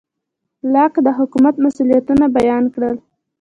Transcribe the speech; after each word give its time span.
لاک 0.73 0.93
د 1.05 1.07
حکومت 1.17 1.55
مسوولیتونه 1.63 2.25
بیان 2.37 2.63
کړل. 2.73 2.95